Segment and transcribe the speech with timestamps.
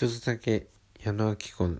[0.00, 0.68] 一つだけ
[1.04, 1.78] 矢野明子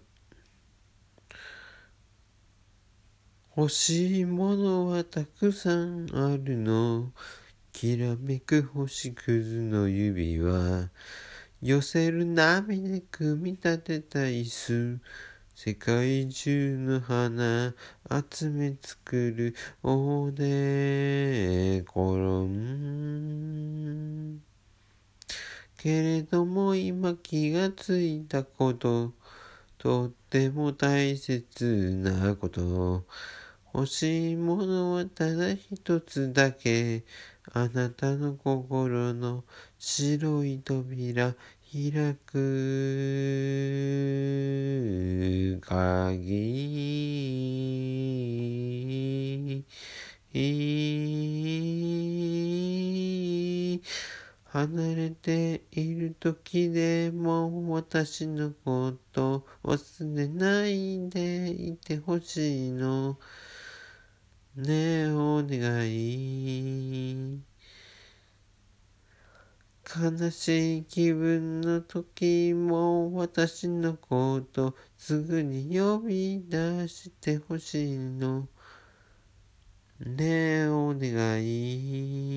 [3.57, 7.15] 欲しいものはたくさんあるの。
[7.73, 10.91] きらめく星屑の指輪。
[11.63, 15.01] 寄せる波で組み立てた椅子。
[15.55, 17.75] 世界中の花。
[18.31, 19.55] 集め作る。
[19.83, 24.50] おでころん
[25.83, 29.15] けれども今気がついたこと
[29.79, 33.07] とっても大切なこと。
[33.73, 37.03] 欲しいものはただ一つだけ。
[37.53, 39.45] あなたの心の
[39.79, 41.35] 白い扉
[41.73, 42.37] 開く。
[45.63, 46.91] 鍵。
[54.53, 63.17] 離れている時でも私のこと忘れないでいてほしいの
[64.57, 67.41] ねえお願い
[69.89, 78.49] 悲しい気分の時も私のことすぐに呼び出してほしいの。
[79.99, 80.17] ね
[80.65, 82.30] え、お願い。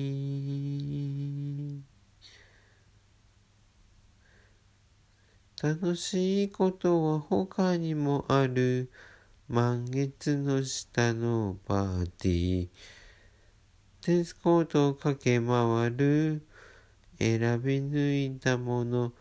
[5.64, 8.90] 楽しいことは他にもある。
[9.48, 12.68] 満月の下のパーティー。
[14.02, 16.42] テスコートを駆け回る。
[17.18, 19.14] 選び抜いたもの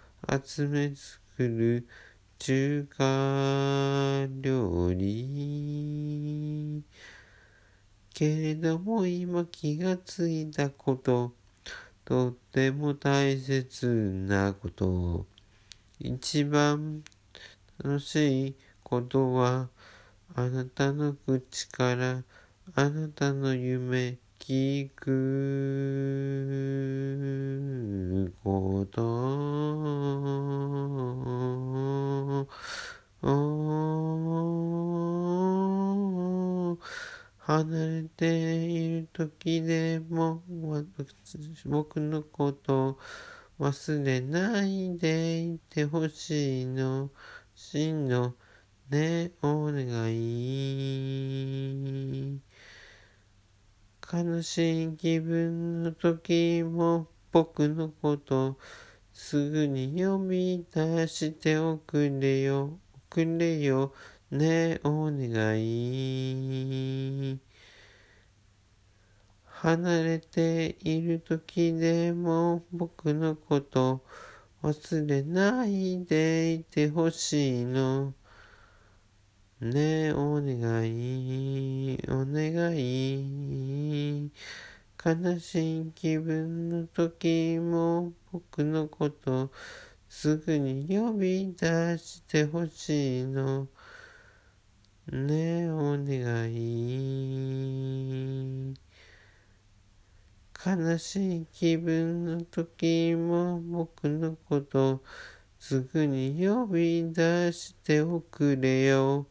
[0.45, 1.87] 集め作る
[2.39, 6.83] 中華料理
[8.13, 11.31] けれども今気がついたこと
[12.03, 15.25] とっても大切なこと
[16.03, 17.01] 一番
[17.81, 19.69] 楽しいことは
[20.35, 22.23] あなたの口から
[22.75, 25.13] あなたの夢聞く
[28.43, 29.03] こと。
[37.45, 42.97] 離れている時でも私僕のこと
[43.59, 47.11] 忘れないでいてほしいの。
[47.55, 48.35] しんの。
[48.89, 49.31] ね。
[49.41, 51.33] お願い。
[54.11, 58.57] 悲しい気分の時も僕のこと
[59.11, 63.93] すぐに呼び出しておくれよ、おくれよ、
[64.31, 64.79] ね。
[64.83, 67.39] お願い。
[69.63, 74.03] 離れている時でも僕のこと
[74.61, 78.13] 忘れないでいてほしいの。
[79.61, 84.29] ねえ、お願い、お願い。
[85.01, 89.49] 悲しい気分の時も僕のこと
[90.09, 93.69] すぐに呼び出してほしいの。
[95.09, 97.33] ねえ、お願い。
[100.65, 105.03] 悲しい気分の時も僕のこと
[105.59, 109.27] すぐに呼び出しておくれよ。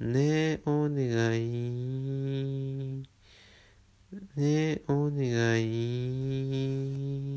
[0.00, 3.02] ねえ、お願い。
[4.36, 7.35] ねえ、お願い。